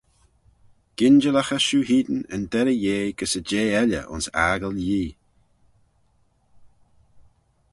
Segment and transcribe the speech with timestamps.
[0.97, 5.11] Ginjillaghey shiu hene yn derrey yeh gys y jeh elley ayns aggle Yee.